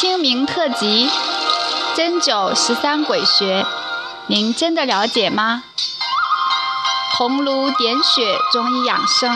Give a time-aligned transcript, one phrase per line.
[0.00, 1.10] 清明特辑：
[1.94, 3.66] 针灸十三鬼穴，
[4.28, 5.64] 您真的了解吗？
[7.18, 9.30] 红炉点穴中医养生。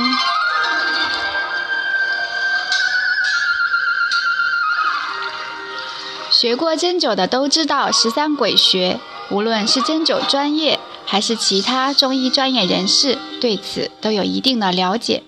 [6.31, 15.25] 学过针灸的都知道十三鬼穴，无论是针灸专业还是其他中医专业人士，对此都有一定的了解。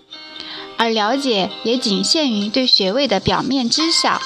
[0.79, 4.19] 而了解也仅限于对穴位的表面知晓，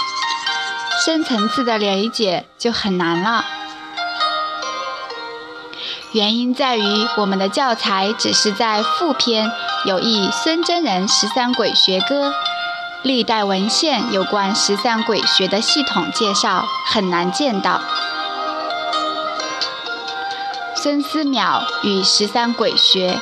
[1.02, 3.42] 深层次的理解就很难了。
[6.12, 6.82] 原因在于
[7.16, 9.50] 我们的教材只是在附篇
[9.86, 12.34] 有一孙真人十三鬼学歌，
[13.02, 17.80] 历代文献有关十三鬼学的系统介绍很难见到。
[20.74, 23.18] 孙思邈与十三鬼学。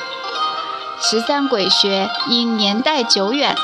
[0.99, 3.55] 十三鬼学因年代久远，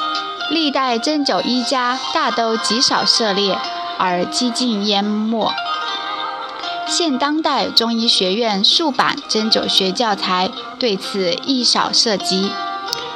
[0.50, 3.60] 历代针灸医家大都极少涉猎，
[3.98, 5.52] 而几近淹没。
[6.88, 12.52] 现当代中医学院数版针灸学教材对此亦少涉及，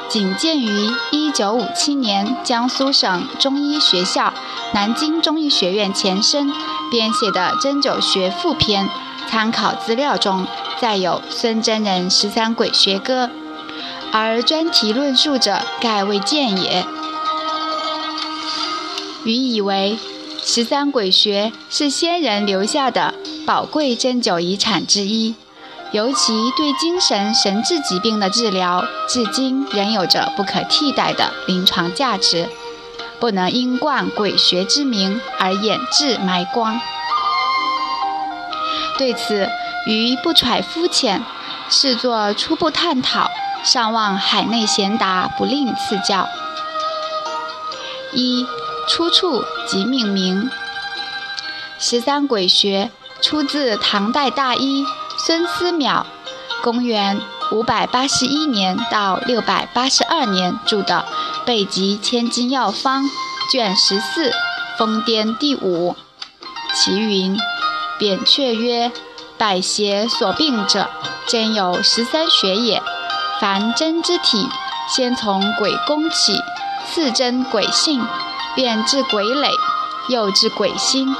[0.08, 4.34] 仅见于1957年江苏省中医学校
[4.74, 6.52] 南京中医学院前身
[6.90, 8.88] 编写的针灸学附篇
[9.28, 10.46] 参考资料中，
[10.80, 13.30] 载有孙真人十三鬼学歌。
[14.12, 16.84] 而专题论述者盖未见也。
[19.22, 19.96] 予以为
[20.52, 23.14] 十三鬼穴是先人留下的
[23.46, 25.36] 宝贵针灸遗产之一，
[25.92, 32.48] 尤其对精神神志疾病的治疗，至今仍有着不可替代的临床价值，
[33.20, 36.80] 不能因冠鬼穴之名而掩志埋光。
[38.98, 39.48] 对此，
[39.86, 41.24] 余不揣肤浅，
[41.68, 43.30] 视作初步探讨。
[43.62, 46.26] 尚望海内贤达不吝赐教。
[48.12, 48.44] 一
[48.88, 50.50] 出处及命名：
[51.78, 52.90] 十三鬼穴
[53.22, 54.84] 出自唐代大医
[55.18, 56.04] 孙思邈，
[56.62, 57.20] 公元
[57.52, 61.04] 五百八十一年到六百八十二年著的
[61.44, 63.04] 《备急千金药方》
[63.50, 64.32] 卷十四
[64.78, 65.96] 封癫第五。
[66.74, 67.38] 其云：
[67.98, 68.92] 扁鹊曰
[69.36, 70.88] ：“百邪所病者，
[71.26, 72.82] 真有十三穴也。”
[73.40, 74.48] 凡针之体，
[74.86, 76.38] 先从鬼宫起，
[76.86, 78.06] 次针鬼性，
[78.54, 79.48] 便至鬼累，
[80.08, 81.14] 又至鬼心，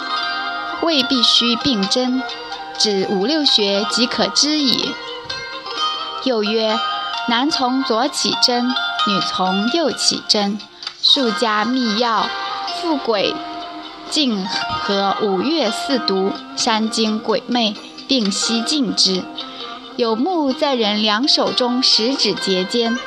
[0.83, 2.23] 未必须并针，
[2.79, 4.95] 指五六穴即可知矣。
[6.25, 6.79] 又曰：
[7.29, 8.69] 男从左起针，
[9.07, 10.59] 女从右起针，
[11.03, 12.27] 数家秘药，
[12.81, 13.35] 附鬼
[14.11, 17.75] 镜和五岳四毒、山精鬼魅，
[18.09, 19.23] 并悉尽之。
[19.97, 22.99] 有木在人两手中食指节间。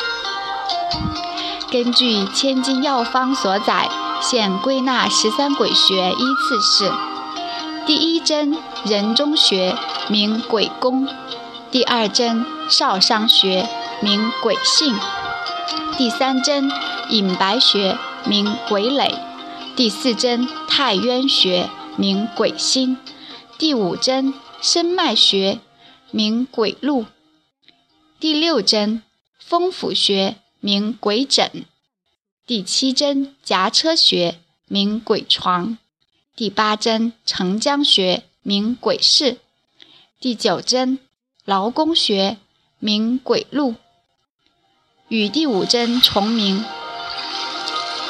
[1.71, 3.89] 根据《千金药方》所载，
[4.23, 6.91] 现归纳十三鬼穴依次是：
[7.85, 9.75] 第一针人中穴，
[10.09, 11.05] 名鬼宫；
[11.69, 13.69] 第二针少商穴，
[14.01, 14.95] 名鬼性；
[15.97, 16.71] 第三针
[17.09, 19.19] 隐白穴，名鬼垒；
[19.75, 22.95] 第四针太渊穴，名鬼心；
[23.57, 25.59] 第五针深脉穴。
[26.15, 27.07] 名鬼路，
[28.19, 29.01] 第六针
[29.39, 31.65] 风府穴名鬼枕，
[32.45, 34.37] 第七针夹车穴
[34.67, 35.77] 名鬼床，
[36.35, 39.37] 第八针承浆穴名鬼室，
[40.19, 40.99] 第九针
[41.45, 42.37] 劳宫穴
[42.79, 43.75] 名鬼路，
[45.07, 46.65] 与第五针重名。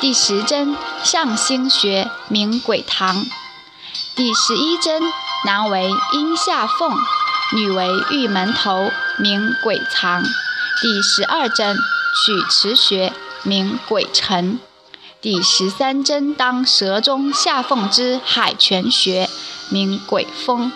[0.02, 3.24] 第十针上星穴名鬼堂，
[4.16, 5.04] 第十一针
[5.46, 6.98] 男为阴下缝。
[7.54, 8.90] 女为玉门头，
[9.20, 10.24] 名鬼藏。
[10.82, 14.60] 第十二针曲池穴，名鬼沉。
[15.22, 19.30] 第十三针当舌中下缝之海泉穴，
[19.70, 20.72] 名鬼风。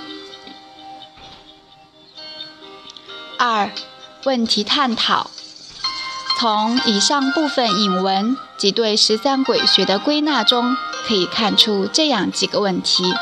[3.38, 3.72] 二、
[4.24, 5.30] 问题探讨：
[6.40, 13.14] 从以上部分引文及对十三鬼穴的归纳中，可以看出这样几个问题：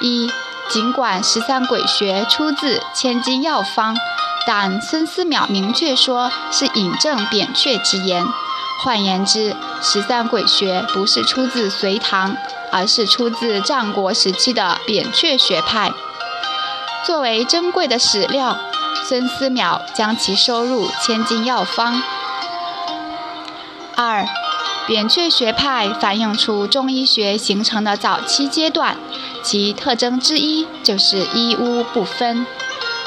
[0.00, 0.30] 一。
[0.68, 3.94] 尽管十三鬼穴出自《千金药方》，
[4.46, 8.26] 但孙思邈明确说是引证扁鹊之言。
[8.82, 12.36] 换言之，十三鬼穴不是出自隋唐，
[12.72, 15.92] 而是出自战国时期的扁鹊学派。
[17.04, 18.58] 作为珍贵的史料，
[19.04, 21.96] 孙思邈将其收入《千金药方》。
[23.96, 24.26] 二。
[24.84, 28.96] 扁鹊学派反映出中医学形成的早期阶段，
[29.40, 32.44] 其特征之一就是一巫不分。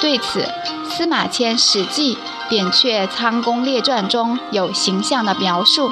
[0.01, 0.47] 对此，
[0.89, 2.15] 司马迁《史记·
[2.49, 5.91] 扁鹊仓公列传》中有形象的描述。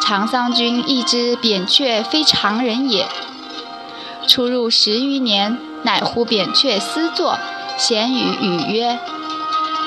[0.00, 3.08] 长桑君亦知扁鹊非常人也。
[4.26, 7.38] 出入十余年，乃呼扁鹊私坐，
[7.78, 8.98] 闲语语曰：“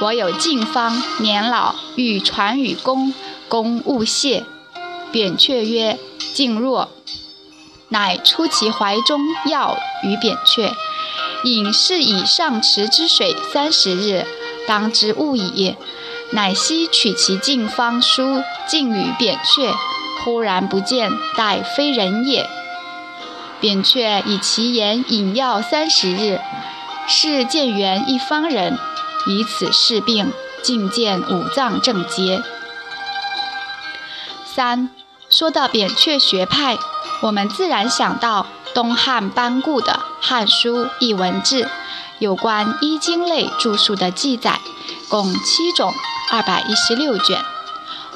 [0.02, 3.13] 我有进方，年老，欲传与公，
[3.50, 4.45] 公勿谢。”
[5.12, 5.98] 扁鹊曰
[6.34, 6.90] ：“静若。”
[7.90, 10.72] 乃出其怀中药与扁鹊，
[11.44, 14.26] 饮是以上池之水三十日，
[14.68, 15.76] 当之物矣。
[16.32, 19.74] 乃悉取其进方书进与扁鹊，
[20.24, 22.48] 忽然不见，待非人也。
[23.60, 26.40] 扁鹊以其言饮药三十日，
[27.08, 28.78] 是见元一方人，
[29.28, 30.32] 以此治病，
[30.62, 32.44] 尽见五脏正结。
[34.46, 34.90] 三
[35.30, 36.78] 说到扁鹊学派。
[37.22, 39.94] 我们自然想到东汉班固的
[40.25, 41.63] 《汉书·艺文志》，
[42.19, 44.60] 有关医经类著述的记载，
[45.10, 45.94] 共七种，
[46.31, 47.38] 二百一十六卷；《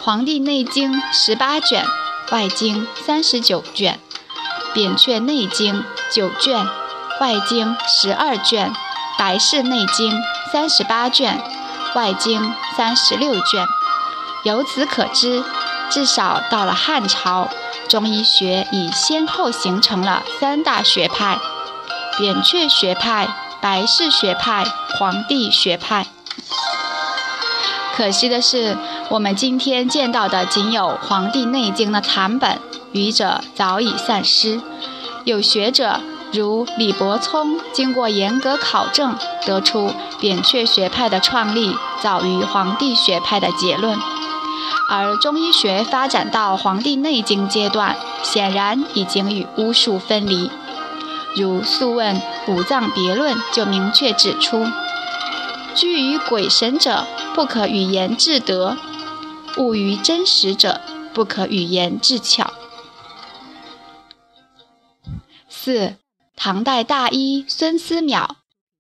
[0.02, 1.86] 黄帝内经》十八卷，
[2.32, 3.94] 外经三十九卷；
[4.74, 6.68] 《扁鹊内经》九卷，
[7.20, 8.70] 外经十二卷；
[9.18, 10.12] 《白氏内经》
[10.52, 11.42] 三十八卷，
[11.96, 13.68] 外经三十六卷。
[14.44, 15.44] 由此可知，
[15.90, 17.50] 至少到了汉朝。
[17.94, 21.38] 中医学已先后形成了三大学派：
[22.18, 23.28] 扁鹊学派、
[23.62, 24.66] 白氏学派、
[24.98, 26.08] 黄帝学派。
[27.96, 28.76] 可惜的是，
[29.10, 32.60] 我们今天见到的仅有《黄帝内经》的残本，
[32.94, 34.60] 余者早已散失。
[35.24, 36.00] 有学者
[36.32, 39.16] 如李伯聪，经过严格考证，
[39.46, 44.00] 得出扁鹊学派的创立早于黄帝学派的结论。
[44.90, 50.52] 而中医学发展到《黄帝内经》阶段，显然已经与巫术分离。
[51.36, 52.16] 如《素问·
[52.48, 54.68] 五脏别论》就明确指出
[55.74, 58.76] ：“居于鬼神者，不可语言治德；
[59.58, 60.82] 物于真实者，
[61.14, 62.54] 不可语言治巧。”
[65.50, 65.96] 四，
[66.36, 68.28] 唐代大医孙思邈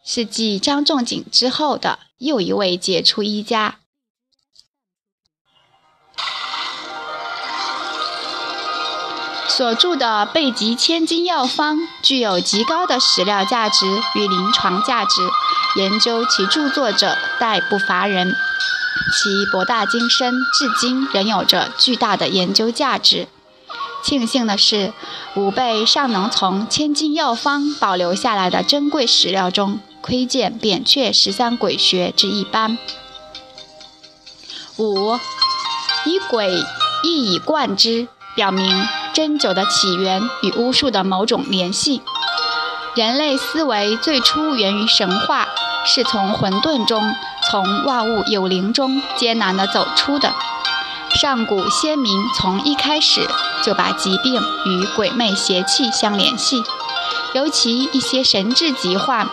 [0.06, 3.77] 是继张仲景之后的又一位杰出医家。
[9.55, 13.85] 所著的《备急千金药方》具有极高的史料价值
[14.15, 15.21] 与临床价值，
[15.75, 18.33] 研究其著作者殆不乏人，
[19.13, 23.27] 其博大精深，至今仍有着巨大的研究价值。
[24.03, 24.91] 庆幸的是，
[25.35, 32.79] 吾辈尚能从《千金药方》保留下来的珍贵史料中窥见扁鹊十三鬼学之一斑。
[34.77, 35.19] 五，
[36.07, 36.51] 以鬼
[37.03, 38.85] 一以贯之，表明。
[39.13, 42.01] 针灸的起源与巫术的某种联系。
[42.95, 45.47] 人类思维最初源于神话，
[45.85, 47.13] 是从混沌中、
[47.51, 50.33] 从万物有灵中艰难地走出的。
[51.13, 53.21] 上古先民从一开始
[53.62, 56.63] 就把疾病与鬼魅邪气相联系，
[57.35, 59.27] 尤其一些神志疾患，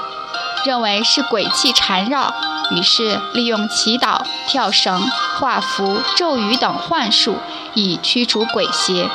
[0.66, 2.34] 认为是鬼气缠绕，
[2.70, 5.02] 于是利用祈祷、跳绳、
[5.38, 7.36] 画符、咒语等幻术
[7.74, 9.08] 以驱除鬼邪。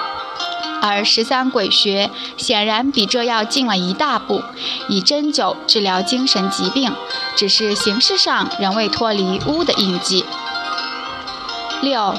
[0.82, 4.44] 而十三鬼学显然比这要进了一大步，
[4.88, 6.92] 以针灸治疗精神疾病，
[7.36, 10.26] 只是形式上仍未脱离巫的印记。
[11.82, 12.14] 六，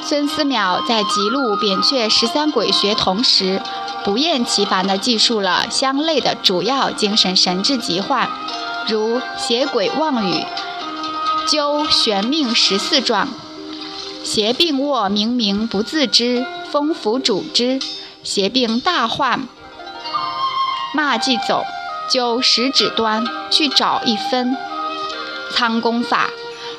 [0.00, 3.62] 孙思邈在记录扁鹊十三鬼学同时，
[4.02, 8.28] 不厌其烦地记述了相类的主要精神神志疾患，
[8.88, 10.44] 如邪鬼妄语、
[11.48, 13.28] 纠玄命十四状、
[14.22, 16.44] 邪病卧明明不自知。
[16.70, 17.78] 风符主之，
[18.24, 19.46] 邪病大患，
[20.92, 21.64] 骂即走，
[22.10, 24.56] 就食指端去找一分。
[25.52, 26.30] 仓功法，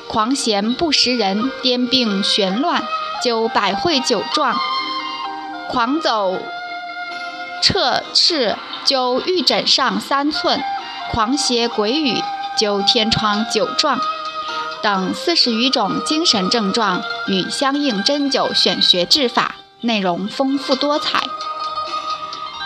[0.06, 2.82] 狂痫不识人，癫病旋乱，
[3.24, 4.54] 就百会九状。
[5.70, 6.36] 狂走
[7.62, 10.62] 彻赤，就玉枕上三寸。
[11.12, 12.22] 狂邪鬼语，
[12.58, 13.98] 就天窗九状。
[14.82, 19.56] 等四十余种精神症状与相应针灸选穴治法。
[19.82, 21.22] 内容丰富多彩。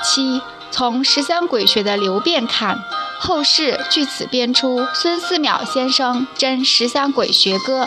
[0.03, 2.83] 七，从十三鬼学的流变看，
[3.19, 7.87] 后世据此编出孙思邈先生真十三鬼学歌，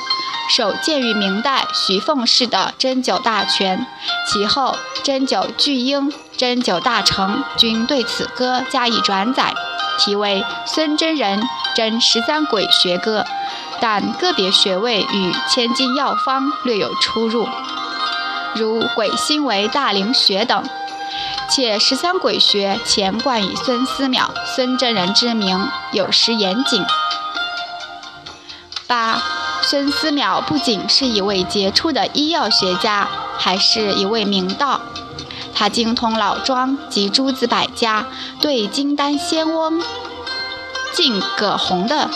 [0.52, 3.80] 首见于明代徐凤氏的《针灸大全》，
[4.32, 9.56] 其后针灸巨婴、针灸大成均对此歌加以转载，
[9.98, 11.42] 题为《孙真人
[11.76, 13.22] 真十三鬼学歌》，
[13.80, 17.48] 但个别穴位与《千金药方》略有出入。
[18.56, 20.64] 如鬼心为大陵穴等，
[21.50, 26.86] 且十三鬼穴前冠以孙思邈、孙真人之名，有失严谨。
[28.86, 29.22] 八，
[29.62, 33.08] 孙思邈不仅是一位杰出的医药学家，
[33.40, 34.82] 还是一位明道。
[35.56, 38.06] 他精通老庄及诸子百家，
[38.42, 39.82] 对金丹仙翁
[40.94, 42.10] 晋葛洪的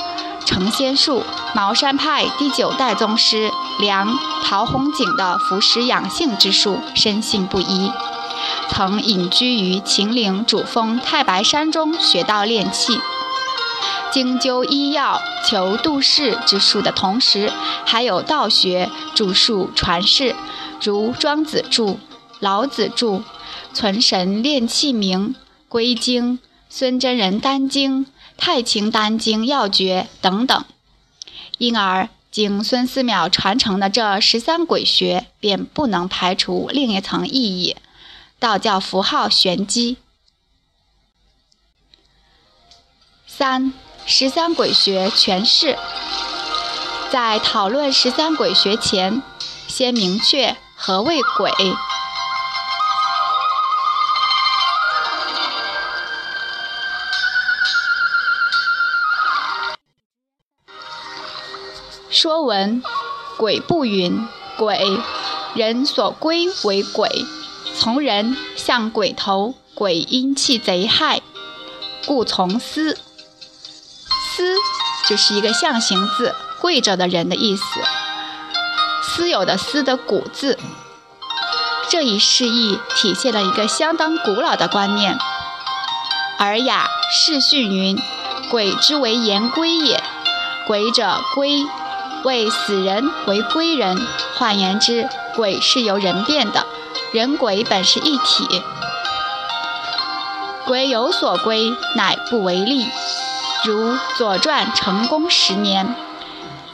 [0.46, 7.92] 成仙术、茅山派第九代宗师梁陶弘景的服食养性之术深信不疑，
[8.70, 13.00] 曾隐居于秦岭主峰太白山中学道炼气。
[14.10, 17.52] 精究医药、求度世之术的同时，
[17.86, 20.34] 还有道学著述传世，
[20.82, 21.90] 如《庄子注》
[22.40, 23.08] 《老子著》
[23.74, 25.30] 《存神炼气名》
[25.68, 26.34] 《归经》
[26.70, 28.06] 《孙真人丹经》
[28.38, 30.66] 《太清丹经要诀》等等。
[31.58, 37.76] 因而，经孙思邈传承的这十三鬼学，便不能排除另一层意义——
[38.40, 39.98] 道教符号玄机。
[43.26, 43.74] 三。
[44.10, 45.78] 十三鬼学诠释，
[47.12, 49.22] 在讨论十三鬼学前，
[49.68, 51.52] 先明确何谓鬼。
[62.20, 62.82] 《说文》：
[63.38, 65.00] 鬼不云，鬼，
[65.54, 67.08] 人所归为鬼，
[67.76, 71.22] 从人向鬼头，鬼阴气贼害，
[72.08, 72.96] 故从思。
[72.96, 74.56] 思
[75.08, 77.64] 就是一个象形字，跪着的人的意思。
[79.04, 80.58] 私有的私的古字，
[81.88, 85.14] 这一释义体现了一个相当古老的观念。
[86.40, 88.02] 《尔雅·释训》云
[88.50, 90.04] ：“鬼之为言归也，
[90.66, 91.64] 鬼者归，
[92.28, 93.98] 谓死人为归人。
[94.36, 96.66] 换言之，鬼是由人变的，
[97.14, 98.62] 人鬼本是一体。
[100.66, 102.86] 鬼有所归，乃不为利。”
[103.64, 105.96] 如《左传》成功十年，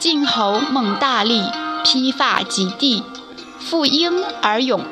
[0.00, 1.44] 晋侯孟大力
[1.84, 3.04] 披发及地，
[3.60, 4.84] 复婴而勇，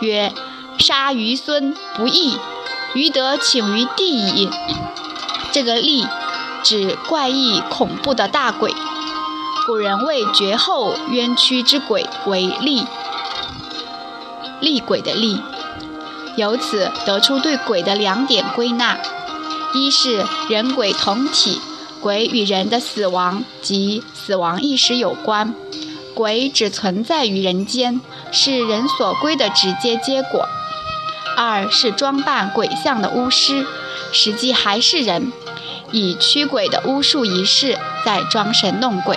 [0.00, 0.34] 曰
[0.78, 2.38] ：“杀于孙不义，
[2.92, 4.50] 余得请于地矣。”
[5.50, 6.06] 这个“厉”
[6.62, 8.72] 指怪异恐怖的大鬼，
[9.70, 12.84] 古人谓绝后冤屈之鬼为“厉”，
[14.60, 15.40] 厉鬼的“厉”，
[16.34, 18.98] 由此得出对鬼的两点归纳。
[19.72, 21.60] 一是人鬼同体，
[22.00, 25.54] 鬼与人的死亡及死亡意识有关，
[26.14, 28.00] 鬼只存在于人间，
[28.32, 30.48] 是人所归的直接结果。
[31.36, 33.64] 二是装扮鬼像的巫师，
[34.10, 35.32] 实际还是人，
[35.92, 39.16] 以驱鬼的巫术仪式在装神弄鬼，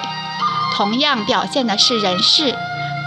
[0.76, 2.56] 同样表现的是人事，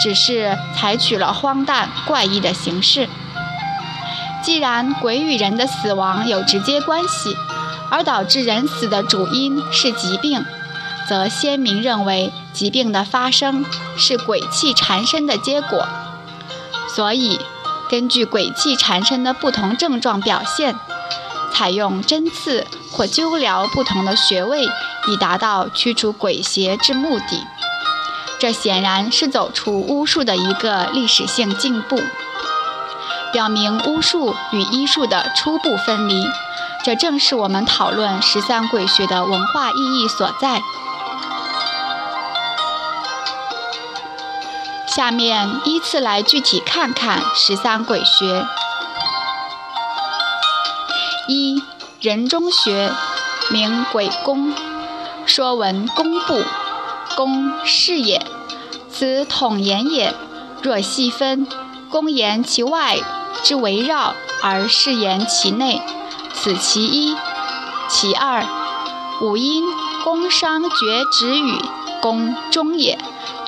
[0.00, 3.08] 只是采取了荒诞怪异的形式。
[4.42, 7.36] 既然鬼与人的死亡有直接关系，
[7.90, 10.44] 而导致人死的主因是疾病，
[11.08, 13.64] 则先民认为疾病的发生
[13.96, 15.88] 是鬼气缠身的结果。
[16.94, 17.40] 所以，
[17.90, 20.76] 根据鬼气缠身的不同症状表现，
[21.56, 24.68] 采用针刺或灸疗不同的穴位，
[25.08, 27.46] 以达到驱除鬼邪之目的。
[28.38, 32.02] 这显然是走出巫术的一个历史性进步。
[33.32, 36.26] 表明巫术与医术的初步分离，
[36.84, 40.60] 这正是我们讨论十三鬼穴的文化意义所在。
[44.86, 48.44] 下面依次来具体看看十三鬼穴。
[52.06, 52.92] 人中学，
[53.50, 54.54] 名鬼宫，
[55.26, 56.40] 说文宫部，
[57.16, 58.24] 宫是也，
[58.88, 60.14] 此统言也。
[60.62, 61.48] 若细分，
[61.90, 62.98] 宫言其外。
[63.42, 65.82] 之围绕而是言其内，
[66.32, 67.16] 此其一。
[67.88, 68.46] 其二，
[69.20, 69.64] 五音
[70.04, 70.76] 宫商角
[71.12, 71.60] 徵羽，
[72.00, 72.96] 宫中也，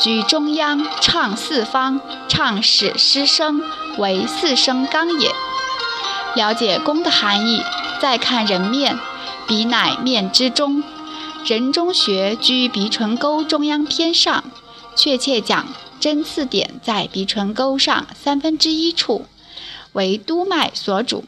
[0.00, 3.62] 居中央，唱四方，唱使师声，
[3.98, 5.32] 为四声纲也。
[6.34, 7.62] 了解宫的含义，
[8.00, 8.98] 再看人面，
[9.46, 10.82] 鼻乃面之中，
[11.44, 14.50] 人中穴居鼻唇沟中央偏上，
[14.96, 19.26] 确切讲，针刺点在鼻唇沟上三分之一处。
[19.92, 21.24] 为督脉所主，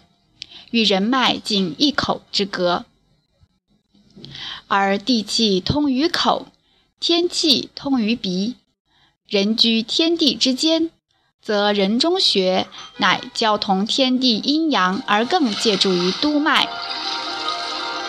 [0.70, 2.84] 与人脉仅一口之隔，
[4.68, 6.46] 而地气通于口，
[7.00, 8.56] 天气通于鼻。
[9.26, 10.90] 人居天地之间，
[11.42, 12.66] 则人中穴
[12.99, 16.68] 乃交通天地阴阳，而更借助于督脉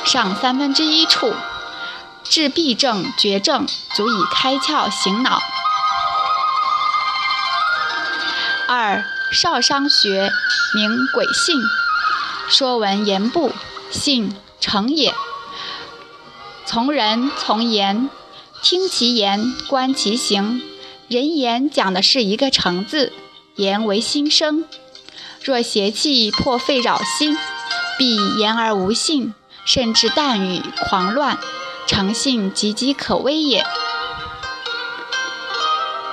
[0.06, 1.34] 上三分之一处，
[2.24, 5.42] 治痹症、绝症，足以开窍醒脑。
[8.68, 9.04] 二。
[9.34, 10.30] 少商穴，
[10.76, 11.56] 名鬼信。
[12.50, 13.54] 说文言部，
[13.90, 15.14] 信成也。
[16.66, 18.10] 从人从言，
[18.62, 20.62] 听其言，观其行。
[21.08, 23.14] 人言讲的是一个成字，
[23.62, 24.66] 言为心声。
[25.44, 27.38] 若邪气破肺扰心，
[27.98, 31.38] 必言而无信，甚至淡语狂乱，
[31.86, 33.64] 诚信岌岌可危也。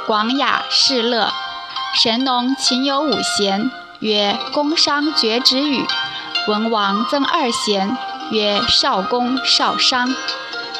[0.06, 1.32] 广雅士乐，
[1.94, 5.86] 神农勤有五贤，曰工商角徵羽。
[6.46, 7.96] 文王增二贤，
[8.30, 10.14] 曰少宫少商。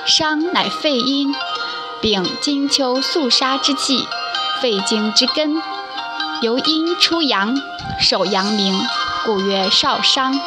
[0.06, 1.34] 商乃肺阴，
[2.00, 4.06] 秉金秋肃杀之气，
[4.62, 5.60] 肺经之根，
[6.40, 7.56] 由阴出阳，
[8.00, 8.80] 守阳明，
[9.24, 10.40] 故曰少商。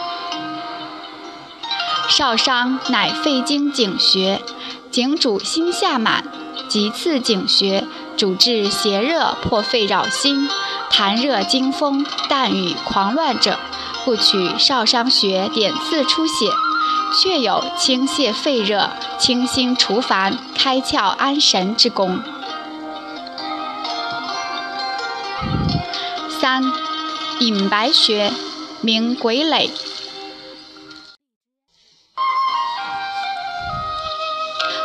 [2.07, 4.41] 少商乃肺经井穴，
[4.89, 6.23] 井主心下满，
[6.69, 7.85] 即刺井穴。
[8.15, 10.47] 主治邪热破肺扰心、
[10.91, 13.57] 痰热惊风、淡语狂乱者，
[14.05, 16.51] 故取少商穴点刺出血，
[17.19, 22.21] 确有清泻肺热、清心除烦、开窍安神之功。
[26.41, 26.73] 三、
[27.39, 28.33] 隐白穴，
[28.81, 29.67] 名鬼垒，《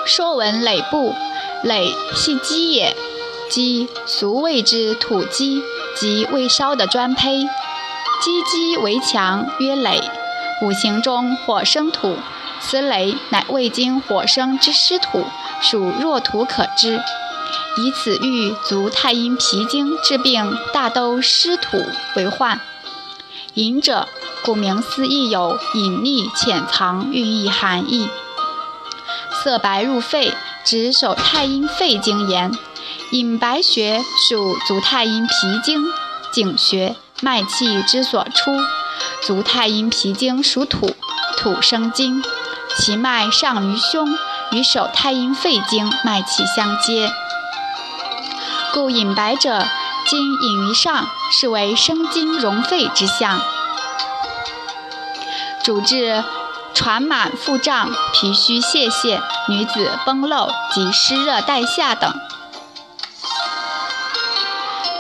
[0.04, 1.14] 说文》垒部，
[1.62, 2.94] 垒系鸡也。
[3.48, 5.62] 鸡俗谓之土鸡，
[5.94, 7.48] 即未烧的砖坯。
[8.20, 10.02] 鸡鸡为墙，曰垒。
[10.60, 12.18] 五行中火生土，
[12.60, 15.24] 此垒乃未经火生之湿土，
[15.62, 17.00] 属弱土可知。
[17.76, 21.84] 以此喻足太阴脾经治病，大都湿土
[22.16, 22.60] 为患。
[23.54, 24.08] 隐者，
[24.44, 28.08] 顾名思义有隐匿、潜藏、寓意含义。
[29.42, 30.32] 色白入肺，
[30.64, 32.52] 指手太阴肺经炎。
[33.10, 35.86] 隐白穴属足太阴脾经
[36.32, 38.58] 井穴，脉气之所出。
[39.22, 40.96] 足太阴脾经属土，
[41.36, 42.22] 土生金，
[42.76, 44.16] 其脉上于胸，
[44.50, 47.12] 与手太阴肺经脉气相接，
[48.76, 49.64] 故隐白者，
[50.04, 53.40] 今隐于上，是为生津荣肺之象，
[55.64, 56.22] 主治
[56.74, 62.12] 喘满腹胀、脾虚泄泻、女子崩漏及湿热带下等。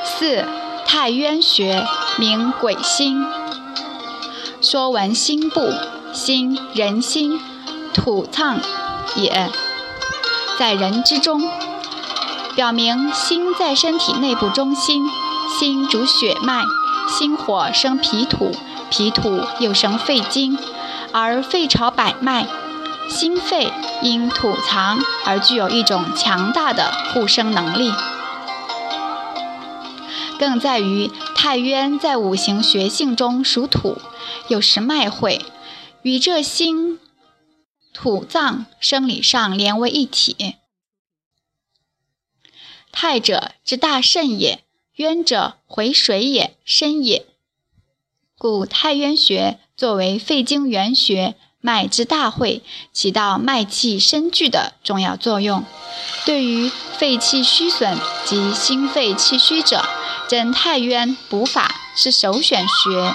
[0.06, 0.46] 四
[0.86, 1.86] 太渊穴，
[2.16, 3.26] 名鬼心。
[4.62, 5.70] 说文心部，
[6.14, 7.38] 心人心，
[7.92, 8.58] 土藏
[9.16, 9.50] 也，
[10.58, 11.46] 在人之中，
[12.56, 15.04] 表明心在身体内部中心。
[15.60, 16.64] 心主血脉，
[17.08, 18.50] 心火生脾土，
[18.90, 20.58] 脾土又生肺经，
[21.12, 22.48] 而肺朝百脉，
[23.08, 27.92] 心肺因土藏而具有一种强大的护生能力。
[30.38, 33.98] 更在于太渊在五行学性中属土，
[34.48, 35.40] 又是脉会，
[36.02, 36.98] 与这心
[37.94, 40.56] 土脏生理上连为一体。
[42.98, 47.26] 太者之大肾也，渊者回水也，深也。
[48.38, 52.62] 故太渊穴作为肺经原穴，脉之大会，
[52.94, 55.62] 起到脉气深聚的重要作用。
[56.24, 59.84] 对于肺气虚损及心肺气虚者，
[60.26, 63.14] 诊太渊补法是首选穴。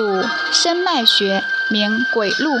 [0.00, 2.52] 五深脉穴名鬼路。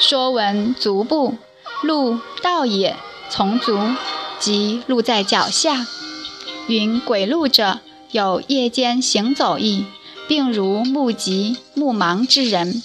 [0.00, 1.36] 说文足部，
[1.82, 2.96] 路道也，
[3.28, 3.78] 从足，
[4.38, 5.86] 即路在脚下。
[6.68, 9.84] 云鬼路者，有夜间行走意，
[10.26, 12.82] 并如目疾、目盲之人。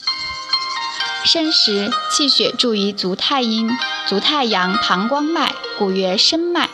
[1.24, 3.72] 申时气血注于足太阴、
[4.06, 6.70] 足太阳膀胱脉，故曰申脉。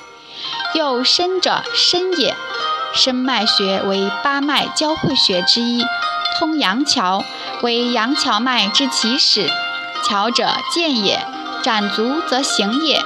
[0.73, 2.35] 又申者深也，
[2.95, 5.85] 申脉穴为八脉交汇穴之一，
[6.39, 7.23] 通阳桥，
[7.61, 9.47] 为阳桥脉之起始。
[10.03, 11.25] 桥者见也，
[11.63, 13.01] 斩足则行也。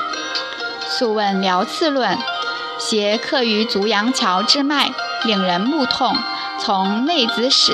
[0.87, 2.17] 素问辽次论，
[2.77, 4.91] 邪客于足阳桥之脉，
[5.23, 6.15] 令人目痛，
[6.59, 7.73] 从内子始，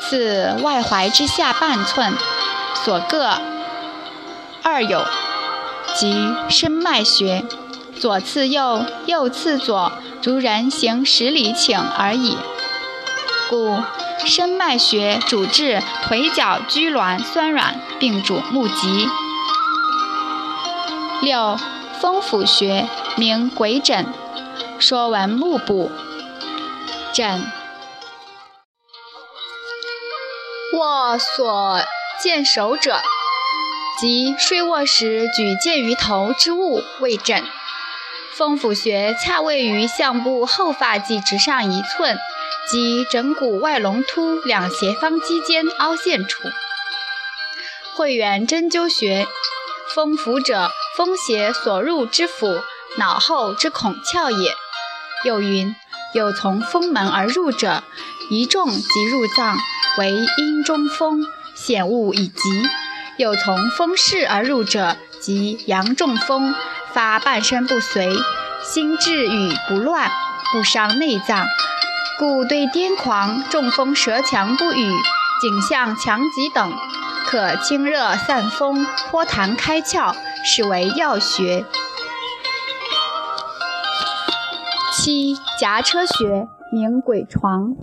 [0.00, 2.12] 刺外踝之下半寸。
[2.84, 3.38] 所各
[4.62, 5.04] 二有，
[5.94, 7.44] 即深脉穴，
[7.98, 12.36] 左刺右，右刺左，足人行十里请而已。
[13.48, 13.82] 故
[14.24, 19.08] 申脉穴主治腿脚拘挛酸软，并主目疾。
[21.22, 21.58] 六
[22.00, 24.12] 风府穴名鬼枕，
[24.78, 25.90] 说文目部，
[27.12, 27.50] 枕
[30.74, 31.80] 卧所。
[32.22, 33.02] 见手者，
[34.00, 37.44] 即睡卧时举见于头之物为枕。
[38.32, 42.16] 风府穴恰位于项部后发际直上一寸，
[42.70, 46.48] 即枕骨外隆突两斜方肌间凹陷处。
[47.94, 49.26] 会元针灸学，
[49.94, 52.60] 风府者，风邪所入之府，
[52.96, 54.54] 脑后之孔窍也。
[55.24, 55.74] 又云：
[56.12, 57.82] 有从风门而入者，
[58.30, 59.56] 一中即入脏，
[59.98, 62.42] 为阴中风，险恶已极；
[63.16, 66.54] 有从风势而入者，即阳中风，
[66.92, 68.12] 发半身不遂，
[68.62, 70.10] 心志与不乱，
[70.52, 71.46] 不伤内脏。
[72.18, 74.92] 故对癫狂、中风舌强不语、
[75.40, 76.72] 颈项强疾等，
[77.26, 81.64] 可清热散风、豁痰开窍，是为药穴。
[84.92, 87.74] 七夹车穴，名鬼床。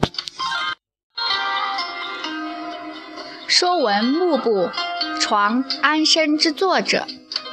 [3.48, 4.70] 说文目部，
[5.20, 7.06] 床安身之作者，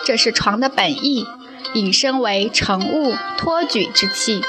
[0.07, 1.27] 这是床的本意，
[1.75, 4.41] 引申为乘物托举之器。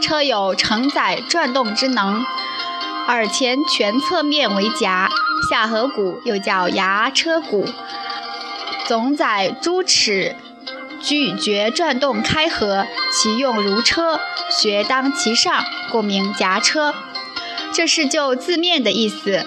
[0.00, 2.24] 车有承载转动之能，
[3.06, 5.10] 耳前全侧面为颊，
[5.50, 7.66] 下颌骨又叫牙车骨，
[8.86, 10.36] 总载诸齿
[11.00, 14.20] 咀嚼转动开合，其用如车，
[14.50, 16.94] 学当其上，故名颊车。
[17.72, 19.44] 这是就字面的意思。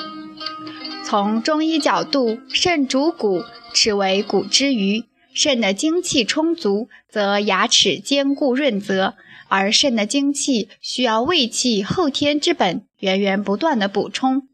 [1.04, 9.14] 从中医角度，肾主骨，齿为骨之余，肾的精气充足，则牙齿坚固润泽。
[9.50, 14.48] 而肾的精气需要胃气后天之本源源不断的补充，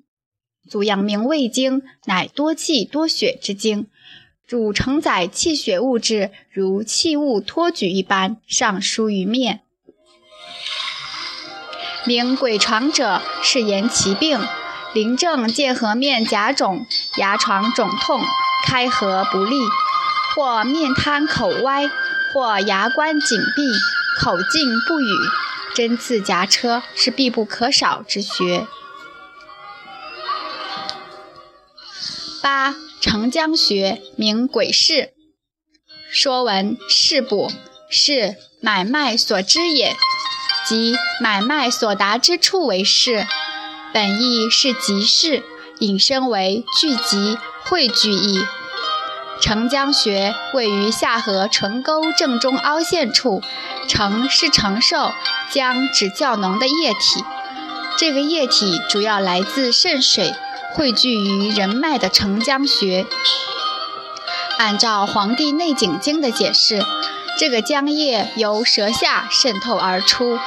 [0.69, 3.88] 足阳明胃经乃多气多血之经，
[4.47, 9.62] 主承载气血物质，如气物托举一般，上疏于面。
[12.06, 14.39] 名鬼床者，是言其病，
[14.93, 16.86] 临症见颌面颊肿，
[17.17, 18.21] 牙床肿痛，
[18.65, 19.56] 开合不利，
[20.36, 21.89] 或面瘫口歪，
[22.34, 23.63] 或牙关紧闭。
[24.19, 25.06] 口径不语，
[25.76, 28.67] 针刺夹车是必不可少之学。
[32.41, 35.13] 八承浆穴名鬼市，
[36.12, 37.52] 说文市部
[37.89, 39.95] 是买卖所知也，
[40.67, 43.26] 即买卖所达之处为市，
[43.93, 45.43] 本意是集市，
[45.80, 48.45] 引申为聚集、汇聚意。
[49.43, 53.41] 承浆穴位于下颌唇沟正中凹陷处，
[53.89, 55.12] 承是承受，
[55.51, 57.25] 浆指较浓的液体。
[57.97, 60.34] 这个液体主要来自肾水，
[60.73, 63.06] 汇聚于人脉的承浆穴。
[64.58, 66.82] 按照《黄帝内经》经的解释，
[67.38, 70.39] 这个浆液由舌下渗透而出，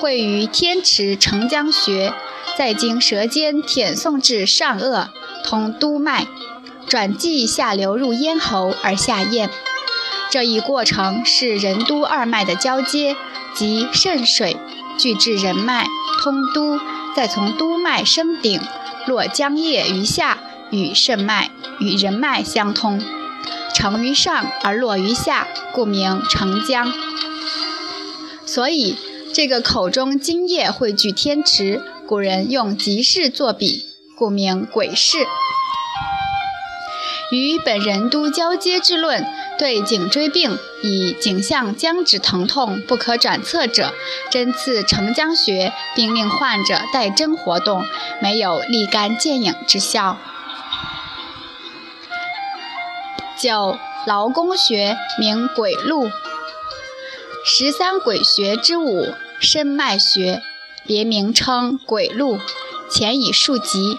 [0.00, 2.12] 汇于天池承浆穴，
[2.58, 5.06] 再经舌尖舔送至上颚，
[5.44, 6.26] 通督脉。
[6.92, 9.48] 转剂下流入咽喉而下咽，
[10.30, 13.16] 这一过程是任督二脉的交接，
[13.54, 14.58] 即肾水
[14.98, 15.86] 聚至任脉，
[16.22, 16.78] 通督，
[17.16, 18.60] 再从督脉升顶，
[19.06, 21.50] 落浆液于下，与肾脉
[21.80, 23.02] 与任脉相通，
[23.74, 26.92] 承于上而落于下，故名承江。
[28.44, 28.98] 所以
[29.32, 35.26] 这个口中津液汇聚天池，古人用集市作比，故名鬼市。
[37.32, 39.26] 与本人都交接之论，
[39.58, 43.94] 对颈椎病以颈项僵直疼痛不可转侧者，
[44.30, 47.86] 针刺承浆穴，并令患者带针活动，
[48.20, 50.18] 没有立竿见影之效。
[53.38, 56.10] 九劳宫穴名鬼路，
[57.46, 60.42] 十三鬼穴之五，申脉穴，
[60.86, 62.38] 别名称鬼路，
[62.90, 63.98] 前已数集。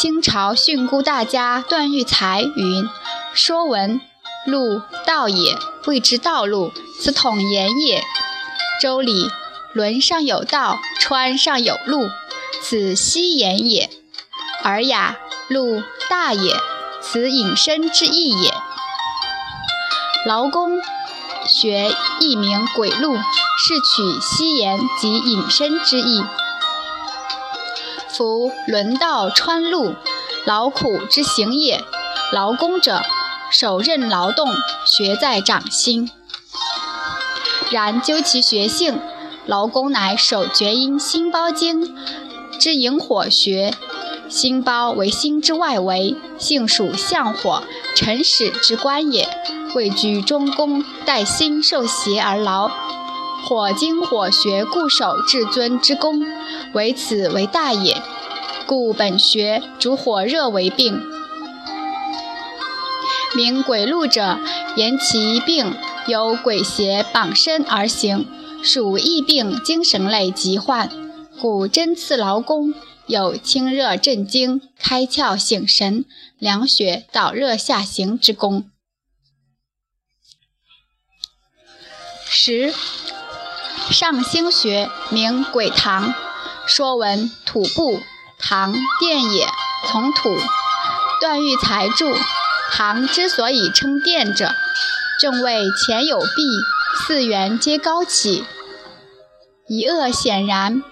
[0.00, 2.88] 清朝训诂大家段玉裁云
[3.36, 4.00] ：“说文
[4.46, 8.02] 路道也，谓之道路，此统言也。
[8.80, 9.30] 周礼
[9.74, 12.08] 轮上有道，川上有路，
[12.62, 13.90] 此西言也。
[14.64, 16.56] 尔雅路大也，
[17.02, 18.54] 此隐身之意也。
[20.24, 20.80] 劳工
[21.46, 26.24] 学一名鬼路，是取西言及隐身之意。”
[28.20, 29.94] 夫轮道穿路，
[30.44, 31.82] 劳苦之行也。
[32.34, 33.00] 劳宫者，
[33.50, 34.46] 手任劳动，
[34.84, 36.10] 学在掌心。
[37.70, 39.00] 然究其学性，
[39.46, 41.96] 劳宫乃手厥阴心包经
[42.58, 43.72] 之营火穴，
[44.28, 47.62] 心包为心之外围，性属相火，
[47.96, 49.26] 辰使之官也。
[49.74, 52.70] 位居中宫，待心受邪而劳。
[53.44, 56.22] 火经火穴，固守至尊之功，
[56.74, 58.00] 唯此为大也。
[58.66, 61.02] 故本穴主火热为病。
[63.34, 64.38] 名鬼路者，
[64.76, 65.74] 言其病
[66.06, 68.26] 由鬼邪绑身而行，
[68.62, 70.90] 属疫病精神类疾患。
[71.40, 72.74] 故针刺劳宫，
[73.06, 76.04] 有清热镇惊、开窍醒神、
[76.38, 78.70] 凉血导热下行之功。
[82.28, 82.72] 十
[83.90, 86.14] 上星学名鬼堂，
[86.66, 88.00] 说文土部，
[88.38, 89.48] 堂殿也，
[89.86, 90.38] 从土。
[91.20, 92.16] 段玉裁注：
[92.72, 94.54] 堂之所以称殿者，
[95.20, 96.26] 正谓前有壁，
[97.06, 98.44] 四垣皆高起，
[99.68, 100.82] 一恶显然，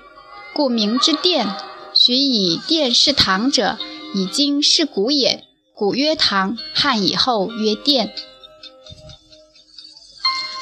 [0.52, 1.56] 故名之殿。
[1.94, 3.78] 许以殿是堂者，
[4.14, 5.44] 以今是古也。
[5.74, 8.12] 古曰堂，汉以后曰殿。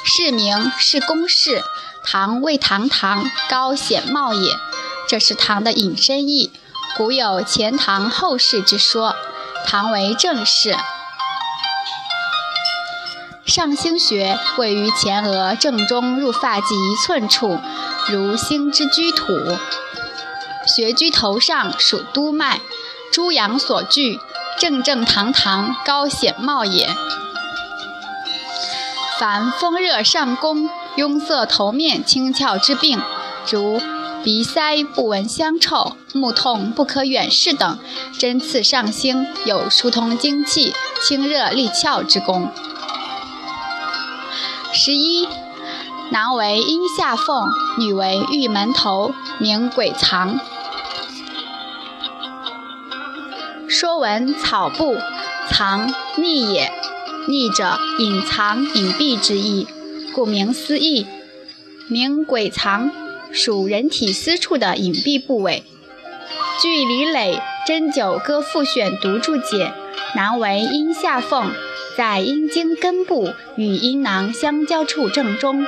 [0.05, 1.61] 是名是公室，
[2.09, 4.55] 唐为堂堂，高显茂也。
[5.09, 6.53] 这是唐的引申义。
[6.95, 9.13] 古有前唐后世之说，
[9.65, 10.77] 唐为正室。
[13.45, 17.59] 上星穴位于前额正中入发际一寸处，
[18.07, 19.57] 如星之居土。
[20.65, 22.61] 穴居头上属督脉，
[23.11, 24.21] 诸阳所聚，
[24.57, 26.89] 正正堂堂，高显茂也。
[29.19, 32.99] 凡风热上攻、壅塞头面清窍之病，
[33.51, 33.79] 如
[34.23, 37.77] 鼻塞不闻香臭、目痛不可远视等，
[38.17, 42.51] 针刺上星，有疏通精气、清热利窍之功。
[44.73, 45.27] 十一，
[46.09, 50.39] 男为阴下缝，女为玉门头，名鬼藏。
[53.67, 54.97] 说文草部，
[55.47, 56.71] 藏匿也，
[57.27, 59.67] 匿者隐藏、隐蔽之意，
[60.17, 61.05] 顾名思义，
[61.87, 62.89] 名鬼藏，
[63.31, 65.63] 属人体私处的隐蔽部位。
[66.59, 69.71] 据李磊《针灸歌复选读注解，
[70.15, 71.51] 男为阴下缝，
[71.95, 75.63] 在阴茎根部与阴囊相交处正中；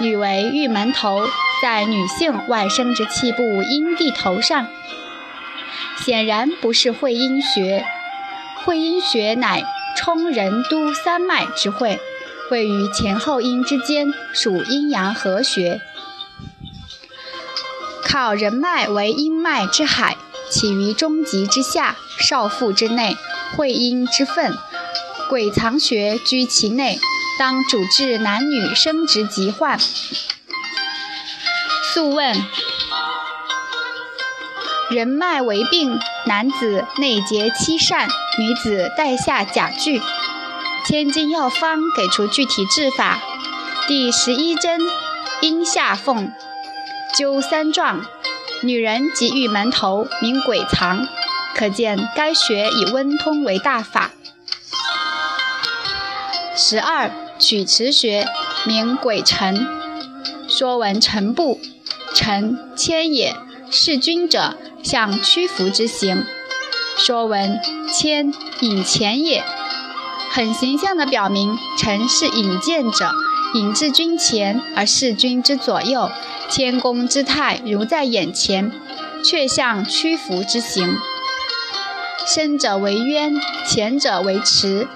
[0.00, 1.26] 女为玉门头，
[1.60, 4.68] 在女性外生殖器部阴蒂头上。
[6.04, 7.84] 显然不是会阴穴，
[8.64, 9.64] 会阴穴乃
[9.96, 11.98] 冲任督三脉之会，
[12.50, 15.80] 位于前后阴之间，属阴阳合穴。
[18.02, 20.16] 考任脉为阴脉之海，
[20.50, 23.16] 起于中极之下，少腹之内，
[23.56, 24.56] 会阴之分。
[25.28, 26.98] 鬼藏穴居其内，
[27.38, 29.78] 当主治男女生殖疾患。
[31.92, 32.34] 素问。
[34.90, 38.08] 人脉为病，男子内结七疝，
[38.38, 40.00] 女子带下甲具。
[40.88, 43.20] 千金药方给出具体治法。
[43.86, 44.80] 第十一针，
[45.42, 46.32] 阴下缝，
[47.14, 48.06] 灸三壮。
[48.62, 51.06] 女人及玉门头，名鬼藏，
[51.54, 54.12] 可见该穴以温通为大法。
[56.56, 58.26] 十二，曲池穴，
[58.64, 59.66] 名鬼沉。
[60.48, 61.60] 说文沉部，
[62.14, 63.36] 沉谦也，
[63.70, 64.56] 是君者。
[64.82, 66.24] 向屈服之形，
[66.96, 67.60] 说文
[67.92, 69.44] 谦引前也，
[70.30, 73.10] 很形象地表明臣是引荐者，
[73.54, 76.10] 引至君前而事君之左右，
[76.50, 78.70] 谦恭之态如在眼前，
[79.24, 80.96] 却像屈服之形。
[82.26, 83.32] 深者为渊，
[83.66, 84.86] 浅者为池。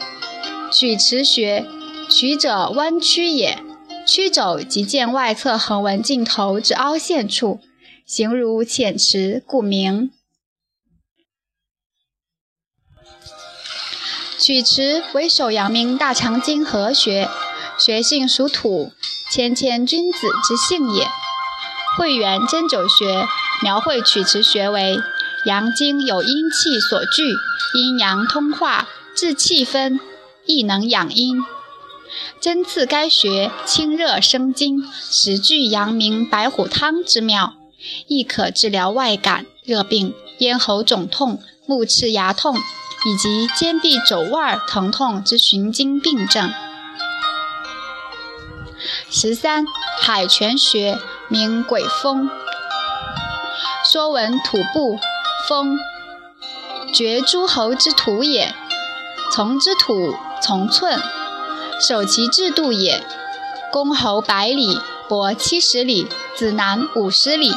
[0.70, 1.66] 曲池穴，
[2.08, 3.58] 曲者弯曲也，
[4.06, 7.60] 曲肘即见外侧横纹尽头之凹陷处。
[8.04, 10.10] 形如浅池，故名。
[14.42, 17.28] 曲池为手阳明大肠经合穴，
[17.78, 18.90] 穴性属土，
[19.30, 21.06] 谦谦君子之性也。
[21.96, 23.28] 会元针灸学
[23.62, 24.98] 描绘曲池穴为
[25.46, 27.22] 阳经有阴气所聚，
[27.74, 30.00] 阴阳通化，治气分，
[30.44, 31.40] 亦能养阴。
[32.40, 37.54] 针刺该穴，清热生津，实具阳明白虎汤之妙。
[38.08, 42.56] 亦可治疗外感、热病、咽喉肿痛、目赤牙痛
[43.04, 46.52] 以及肩臂肘腕疼痛之循经病症。
[49.10, 49.64] 十三，
[50.00, 52.30] 海泉穴名鬼风。
[53.84, 54.98] 说文土部，
[55.48, 55.76] 风，
[56.94, 58.54] 绝诸侯之土也，
[59.32, 61.00] 从之土从寸，
[61.80, 63.04] 守其制度也。
[63.72, 67.52] 公侯百里，伯七十里，子男五十里。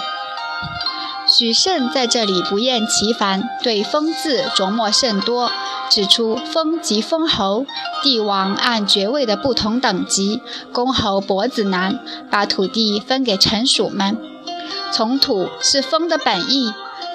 [1.38, 5.52] 许慎在这里不厌其烦，对“封”字琢磨甚多，
[5.90, 7.66] 指出封即封侯，
[8.02, 12.00] 帝王按爵位的不同等级，公侯伯子男，
[12.32, 14.18] 把土地分给臣属们。
[14.94, 16.72] 从土是封的本意，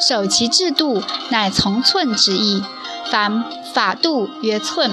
[0.06, 2.62] 守其制度乃从寸之意，
[3.10, 4.90] 凡法度曰寸，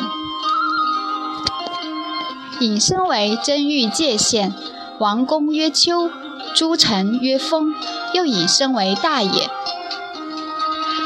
[2.62, 4.56] 引申为真欲界限。
[5.00, 6.10] 王公曰丘，
[6.58, 7.76] 诸臣曰封。
[8.16, 9.48] 又引申为大也。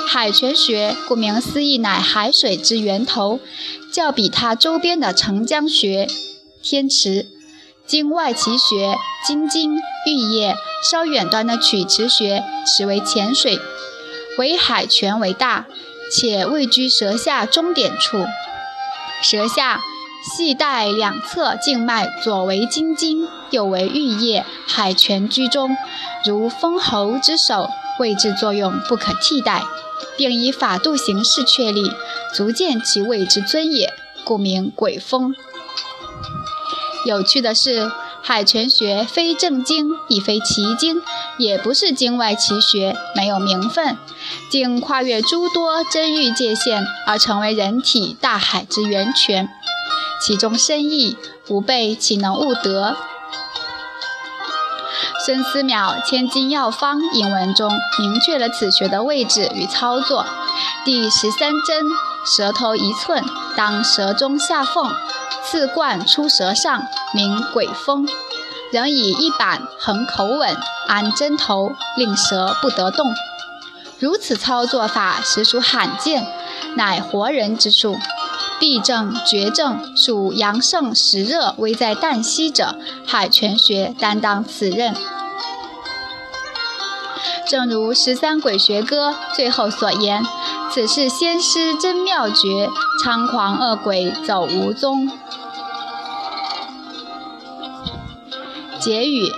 [0.08, 3.42] 海泉穴，顾名思义，乃海水之源头，
[3.92, 6.08] 较比它周边的澄江穴、
[6.64, 7.28] 天池、
[7.86, 8.96] 经外奇穴、
[9.28, 10.54] 金津、玉液；
[10.90, 13.60] 稍远端的曲池穴，实为浅水，
[14.38, 15.66] 唯海泉为大，
[16.10, 18.26] 且位居舌下中点处。
[19.22, 19.82] 舌下
[20.24, 25.76] 系带两侧静脉，左为金经，右为玉液，海泉居中，
[26.24, 29.64] 如封喉之首，位置作用不可替代，
[30.18, 31.92] 并以法度形式确立，
[32.36, 33.92] 足见其位之尊也，
[34.24, 35.34] 故名鬼风。
[37.06, 41.02] 有趣的是，海泉穴非正经，亦非奇经，
[41.40, 43.98] 也不是经外奇学，没有名分，
[44.52, 49.50] 竟跨越诸多真欲界限，而成为人体大海之源泉。
[50.22, 52.96] 其中深意，吾辈岂能悟得？
[55.26, 60.26] 孙思邈《千金药方》引文中明确了此穴的位置与操作：
[60.86, 61.86] 第十三针，
[62.24, 63.24] 舌头一寸，
[63.56, 64.92] 当舌中下缝。
[65.44, 68.08] 刺贯出舌上，名鬼风。
[68.72, 70.56] 仍以一板横口吻，
[70.88, 73.12] 安针头，令舌不得动。
[74.00, 76.26] 如此操作法实属罕见，
[76.76, 77.98] 乃活人之术。
[78.62, 84.95] 痹症、厥症属阳盛实热，危在旦夕者，海泉穴担当此任。
[87.47, 90.24] 正如《十三鬼学歌》最后所言
[90.71, 92.69] ：“此是仙师真妙绝，
[93.04, 95.10] 猖狂恶鬼走无踪。”
[98.80, 99.32] 结语，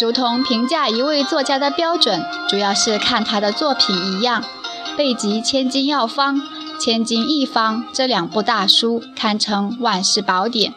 [0.00, 4.42] 如同评价一位作家的标准，主要是看他的作品一样。
[4.96, 6.36] 背集《千金药方》
[6.84, 10.74] 《千金一方》这两部大书堪称万世宝典，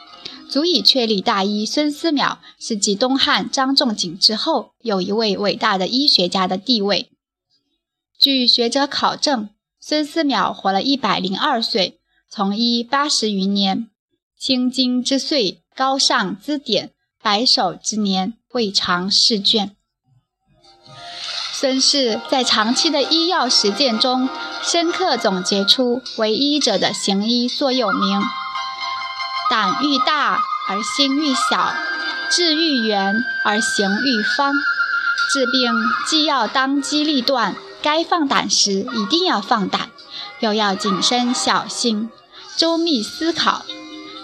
[0.50, 7.10] 足以确立大医孙思邈是继东汉张仲景之后有一位伟大的医学家的地位。
[8.17, 9.50] 据学者考证，
[9.82, 13.89] 孙思邈活了一百零二岁，从医八十余年，
[14.39, 16.93] 青金之岁，高尚之典。
[17.22, 19.76] 白首之年，未尝试卷。
[21.52, 24.30] 孙氏在长期的医药实践中，
[24.63, 28.22] 深刻总结出为医者的行医座右铭：
[29.50, 31.74] 胆愈大而心愈小，
[32.30, 34.54] 志愈远而行愈方。
[35.32, 35.74] 治病
[36.06, 39.89] 既要当机立断，该放胆时一定要放胆，
[40.39, 42.10] 又要谨慎小心，
[42.58, 43.63] 周密思考。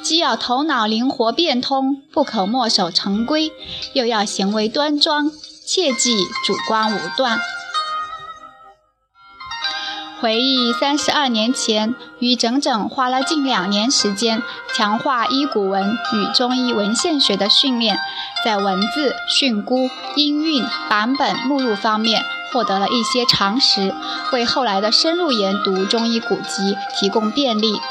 [0.02, 3.54] 既要头脑灵活变通，不可墨守成规，
[3.94, 5.32] 又要行为端庄，
[5.66, 7.40] 切忌主观武断。
[10.24, 14.42] 回忆三十二年前，于整整花了近两年时间，
[14.74, 17.98] 强化医古文与中医文献学的训练，
[18.46, 23.94] 在文字、训诂、音韵、版本、目录方面获得了一些常识，
[24.32, 27.82] 为后来的深入研读中医古籍提供便利。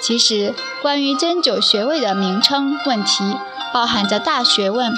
[0.00, 3.36] 其实，关于针灸穴位的名称问题，
[3.74, 4.90] 包含着大学问，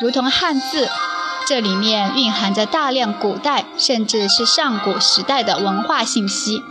[0.00, 0.88] 如同汉字，
[1.46, 6.64] 这里面蕴含着大量古代甚至是上古时代的文化信息。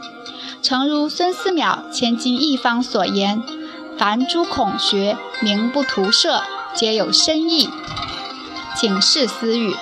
[0.62, 3.42] 诚如孙思邈《千金一方》所言
[3.98, 7.70] ：“凡诸孔学，名不图设，皆有深意。”
[8.76, 9.74] 请试思语。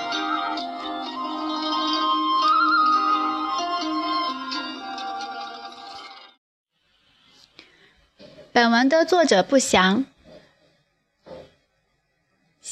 [8.52, 10.06] 本文的作者不详，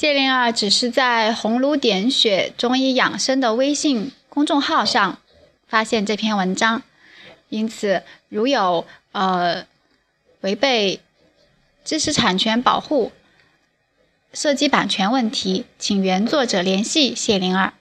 [0.01, 5.19] 谢灵儿只是在“红炉点穴中医养生”的微信公众号上
[5.67, 6.81] 发现这篇文章，
[7.49, 9.67] 因此如有呃
[10.39, 11.01] 违背
[11.85, 13.11] 知识产权保护、
[14.33, 17.73] 涉及版权问题，请原作者联系谢灵儿。